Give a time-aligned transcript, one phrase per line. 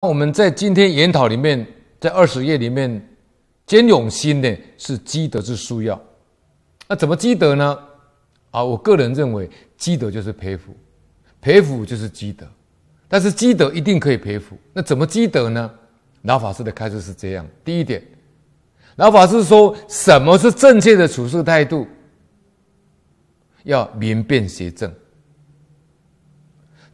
[0.00, 1.66] 我们在今天研讨里面，
[2.00, 3.06] 在二十页里面，
[3.66, 6.00] 坚永心呢是积德之枢要。
[6.88, 7.78] 那怎么积德呢？
[8.50, 10.74] 啊，我个人认为，积德就是培福，
[11.42, 12.46] 培福就是积德。
[13.08, 15.70] 但是积德一定可以培福，那怎么积德呢？
[16.22, 18.02] 老法师的开示是这样：第一点，
[18.96, 21.86] 老法师说，什么是正确的处事态度？
[23.64, 24.90] 要明辨邪正。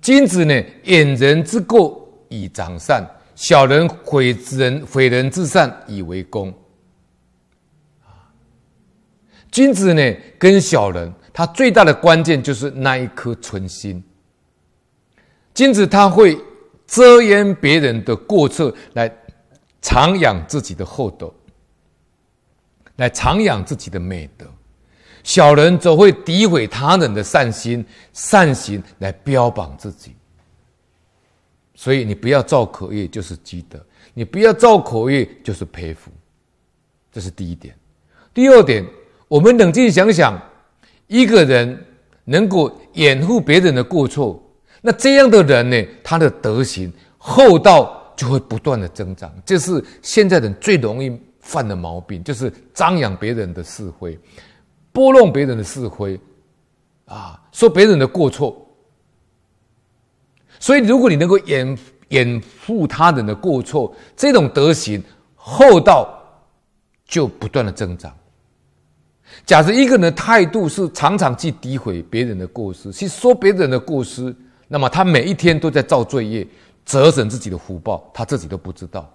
[0.00, 2.00] 君子呢，掩人之过。
[2.28, 3.04] 以长善，
[3.34, 6.52] 小人毁人毁人之善以为功。
[9.50, 14.02] 君子呢，跟小人，他最大的关键就是那一颗纯心。
[15.54, 16.36] 君子他会
[16.86, 19.08] 遮掩别人的过错，来
[19.80, 21.32] 长养自己的厚德，
[22.96, 24.44] 来长养自己的美德。
[25.22, 30.16] 小人则会诋毁他人的善心、善行，来标榜自己。
[31.74, 33.78] 所以你不要造口业，就是积德；
[34.14, 36.10] 你不要造口业，就是培福。
[37.12, 37.74] 这是第一点。
[38.32, 38.84] 第二点，
[39.28, 40.40] 我们冷静想想，
[41.06, 41.84] 一个人
[42.24, 44.42] 能够掩护别人的过错，
[44.80, 49.32] 那这样的人呢，他的德行厚道就会不断的增长。
[49.44, 54.18] 这是现在人最容易犯的毛病，就是张扬别人的是非，
[54.92, 56.20] 拨弄别人的是非，
[57.06, 58.63] 啊，说别人的过错。
[60.64, 66.08] 所以，如果你能够掩掩护他人的过错，这种德行厚道
[67.04, 68.10] 就不断的增长。
[69.44, 74.34] 假设一个人的态度是常常去诋毁别人的过失，去说别人的过失，
[74.66, 76.48] 那么他每一天都在造罪业，
[76.86, 79.12] 折损自己的福报，他自己都不知道。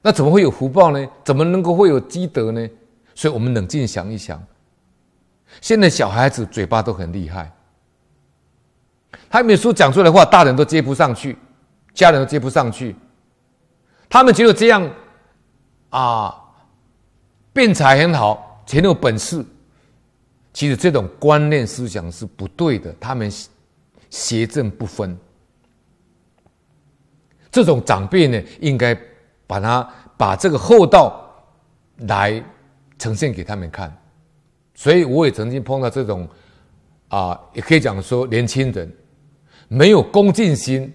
[0.00, 1.06] 那怎么会有福报呢？
[1.22, 2.66] 怎么能够会有积德呢？
[3.14, 4.42] 所以我们冷静想一想，
[5.60, 7.52] 现在小孩子嘴巴都很厉害。
[9.28, 11.36] 他们说讲出来的话，大人都接不上去，
[11.94, 12.94] 家人都接不上去。
[14.08, 14.90] 他们觉得这样
[15.90, 16.34] 啊，
[17.52, 19.44] 辩才很好，很有本事。
[20.52, 23.30] 其实这种观念思想是不对的，他们
[24.10, 25.16] 邪正不分。
[27.52, 28.96] 这种长辈呢，应该
[29.46, 31.24] 把他把这个厚道
[31.98, 32.42] 来
[32.98, 33.96] 呈现给他们看。
[34.74, 36.28] 所以我也曾经碰到这种
[37.08, 38.92] 啊，也可以讲说年轻人。
[39.72, 40.92] 没有恭敬心，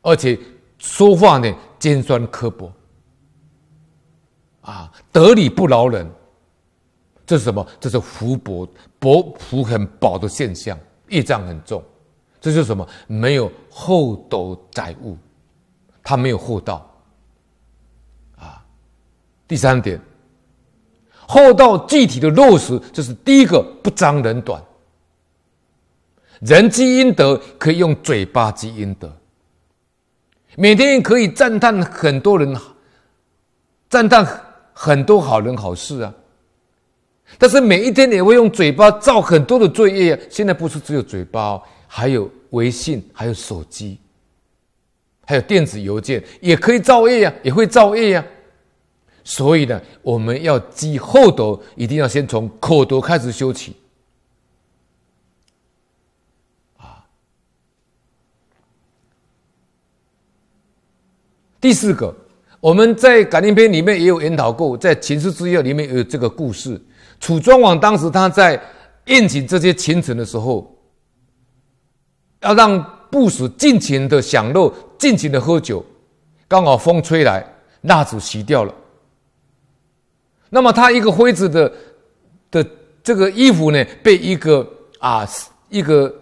[0.00, 0.38] 而且
[0.78, 2.72] 说话呢尖酸刻薄，
[4.62, 6.10] 啊，得理不饶人，
[7.26, 7.66] 这是什么？
[7.78, 8.66] 这是福薄
[8.98, 11.84] 薄福很薄的现象，业障很重，
[12.40, 12.88] 这就是什么？
[13.06, 15.14] 没有厚德载物，
[16.02, 16.90] 他没有厚道，
[18.36, 18.64] 啊。
[19.46, 20.00] 第三点，
[21.26, 24.62] 厚道具体的落实，就是第一个不彰人短。
[26.40, 29.12] 人积阴德，可以用嘴巴积阴德。
[30.56, 32.56] 每天可以赞叹很多人，
[33.88, 34.26] 赞叹
[34.72, 36.14] 很多好人好事啊。
[37.36, 40.20] 但是每一天也会用嘴巴造很多的罪业啊。
[40.30, 43.98] 现在不是只有嘴巴哦，还有微信，还有手机，
[45.26, 48.24] 还有电子邮件，也可以造业呀，也会造业呀。
[49.24, 53.76] 所以呢，我们要积厚德，一定要先从口德开始修起。
[61.60, 62.14] 第四个，
[62.60, 66.80] 我们在《感应篇》里面也有研讨过，在《秦师之要》里面也有这个故事。
[67.18, 68.60] 楚庄王当时他在
[69.06, 70.72] 宴请这些群臣的时候，
[72.42, 72.80] 要让
[73.10, 75.84] 部属尽情的享乐，尽情的喝酒。
[76.46, 77.44] 刚好风吹来，
[77.82, 78.72] 蜡烛熄掉了。
[80.48, 81.72] 那么他一个妃子的
[82.50, 82.66] 的
[83.02, 84.66] 这个衣服呢，被一个
[85.00, 85.28] 啊
[85.68, 86.14] 一个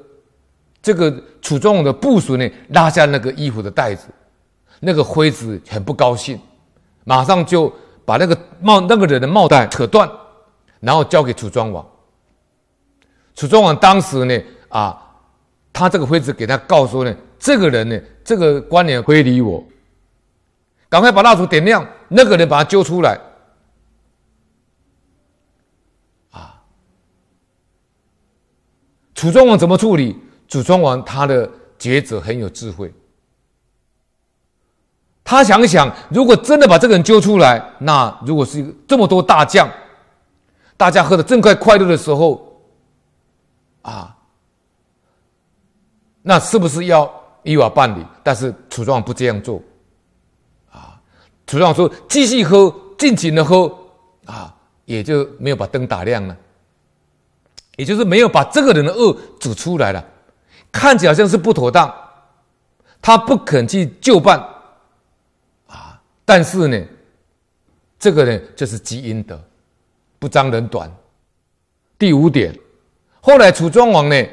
[0.81, 4.07] 这个楚庄王的部属呢拉下那个衣服的带子。
[4.81, 6.39] 那个妃子很不高兴，
[7.05, 7.73] 马上就
[8.05, 10.11] 把那个帽那个人的帽带扯断，
[10.81, 11.85] 然后交给楚庄王。
[13.35, 14.99] 楚庄王当时呢，啊，
[15.73, 19.65] 他这个妃子给他告诉呢，这个人呢，这个官员非礼我，
[20.89, 23.21] 赶快把蜡烛点亮，那个人把他揪出来。
[26.31, 26.63] 啊，
[29.15, 30.17] 楚庄王怎么处理？
[30.49, 32.93] 楚庄王他的抉择很有智慧。
[35.29, 39.69] 他想想，如果真的把这个人揪出来，那如果是这么多大将，
[40.77, 42.63] 大家喝的正快快乐的时候，
[43.83, 44.17] 啊，
[46.23, 47.13] 那是不是要
[47.43, 48.07] 依法办理？
[48.23, 49.61] 但是楚庄王不这样做，
[50.71, 50.95] 啊，
[51.45, 53.69] 楚庄王说继续喝，尽情的喝，
[54.27, 56.37] 啊，也就没有把灯打亮了，
[57.75, 60.05] 也就是没有把这个人的恶指出来了，
[60.71, 61.93] 看起来好像是不妥当。
[63.03, 64.53] 他不肯去就办。
[66.27, 66.79] 但是呢，
[67.99, 69.41] 这个呢就是积阴德，
[70.19, 70.95] 不彰人短。
[71.99, 72.55] 第五点，
[73.23, 74.27] 后来楚庄王呢，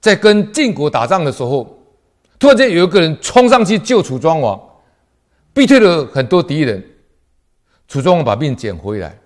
[0.00, 1.78] 在跟晋国打仗的时候，
[2.38, 4.60] 突然间有一个人冲上去救楚庄王，
[5.52, 6.82] 逼退了很多敌人。
[7.86, 9.16] 楚庄王把命捡回来，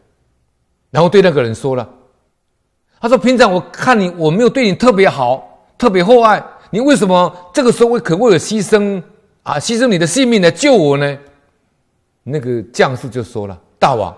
[0.90, 1.88] 然后对那个人说了
[3.00, 9.02] ：“他说，平常我看你，我没有对你特别好，特别厚爱，你为什么这个时候会可为了牺牲
[9.44, 11.18] 啊，牺牲你的性命来救我呢？”
[12.22, 14.16] 那个将士就说了：“大王。”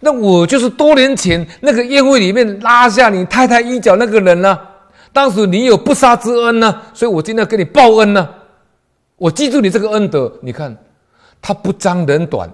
[0.00, 4.58] 那我就是多年前那个宴会里面拉下你太太衣角那个人呢、
[5.12, 8.28] 当时你有不杀之恩呢、所以我今天要给你报恩呢、
[9.16, 10.76] 我记住你这个恩德，你看
[11.40, 12.50] 他不彰人短，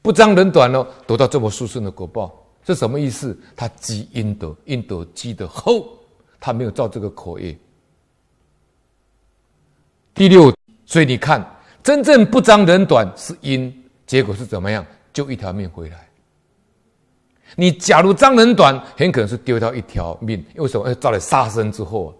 [0.00, 2.32] 不彰人短哦，得到这么殊胜的果报，
[2.64, 3.38] 这什么意思？
[3.54, 5.88] 他积阴德，阴德积得厚，
[6.40, 7.58] 他没有造这个口业。
[10.14, 10.50] 第六，
[10.86, 11.44] 所以你看，
[11.82, 13.72] 真正不彰人短是因，
[14.06, 14.84] 结果是怎么样？
[15.12, 16.08] 就一条命回来。
[17.56, 20.44] 你假如彰人短，很可能是丢掉一条命。
[20.56, 20.86] 为什么？
[20.86, 22.14] 要招来杀身之祸。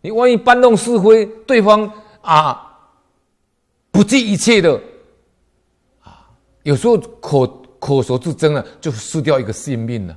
[0.00, 1.90] 你万一搬弄是非，对方
[2.20, 2.78] 啊
[3.90, 4.80] 不计一切的
[6.02, 6.28] 啊，
[6.62, 7.46] 有时候口
[7.78, 10.16] 口舌之争啊，就失掉一个性命了。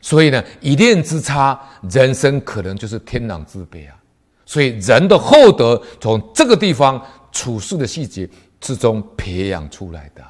[0.00, 3.99] 所以呢，一念之差，人生可能就是天壤之别啊。
[4.50, 7.00] 所以人的厚德，从这个地方
[7.30, 8.28] 处事的细节
[8.60, 10.20] 之中培养出来的。